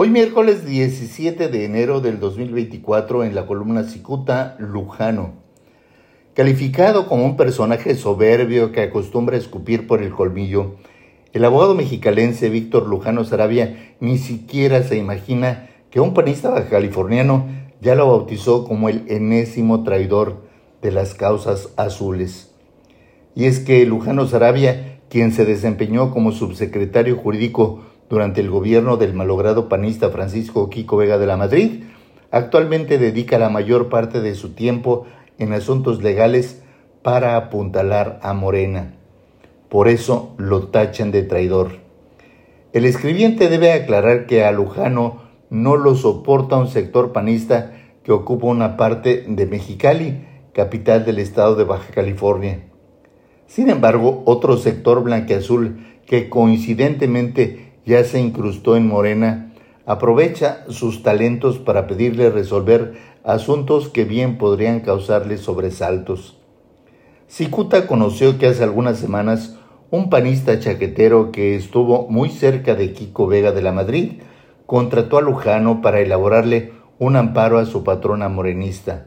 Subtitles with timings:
[0.00, 5.32] Hoy miércoles 17 de enero del 2024 en la columna Cicuta Lujano.
[6.34, 10.76] Calificado como un personaje soberbio que acostumbra a escupir por el colmillo,
[11.32, 17.48] el abogado mexicalense Víctor Lujano Sarabia ni siquiera se imagina que un panista californiano
[17.80, 20.44] ya lo bautizó como el enésimo traidor
[20.80, 22.54] de las causas azules.
[23.34, 29.14] Y es que Lujano Sarabia, quien se desempeñó como subsecretario jurídico durante el gobierno del
[29.14, 31.84] malogrado panista Francisco Quico Vega de la Madrid,
[32.30, 35.06] actualmente dedica la mayor parte de su tiempo
[35.38, 36.62] en asuntos legales
[37.02, 38.94] para apuntalar a Morena.
[39.68, 41.78] Por eso lo tachan de traidor.
[42.72, 48.46] El escribiente debe aclarar que a Lujano no lo soporta un sector panista que ocupa
[48.46, 52.64] una parte de Mexicali, capital del estado de Baja California.
[53.46, 59.50] Sin embargo, otro sector blanqueazul que coincidentemente ya se incrustó en Morena,
[59.86, 66.38] aprovecha sus talentos para pedirle resolver asuntos que bien podrían causarle sobresaltos.
[67.28, 69.56] Cicuta conoció que hace algunas semanas
[69.90, 74.20] un panista chaquetero que estuvo muy cerca de Kiko Vega de la Madrid
[74.66, 79.06] contrató a Lujano para elaborarle un amparo a su patrona morenista.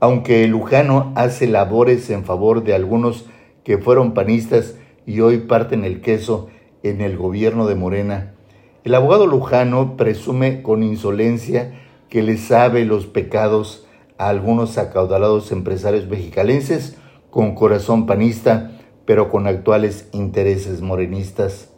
[0.00, 3.26] Aunque Lujano hace labores en favor de algunos
[3.62, 4.74] que fueron panistas
[5.06, 6.48] y hoy parten el queso
[6.88, 8.34] en el gobierno de Morena,
[8.84, 11.72] el abogado Lujano presume con insolencia
[12.08, 13.86] que le sabe los pecados
[14.18, 16.96] a algunos acaudalados empresarios mexicalenses
[17.30, 21.72] con corazón panista, pero con actuales intereses morenistas.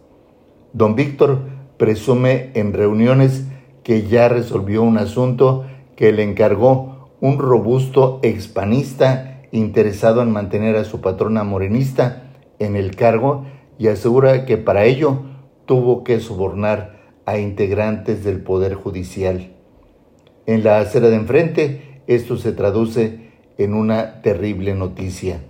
[0.72, 1.40] Don Víctor
[1.78, 3.46] presume en reuniones
[3.82, 5.64] que ya resolvió un asunto
[5.96, 12.94] que le encargó un robusto expanista interesado en mantener a su patrona morenista en el
[12.94, 13.46] cargo
[13.78, 15.22] y asegura que para ello
[15.66, 19.52] tuvo que sobornar a integrantes del Poder Judicial.
[20.46, 25.40] En la acera de enfrente, esto se traduce en una terrible noticia.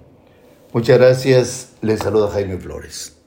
[0.72, 3.17] Muchas gracias, les saluda Jaime Flores.